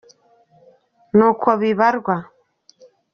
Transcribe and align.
nuko 1.17 1.47
bibarwa 1.61 2.15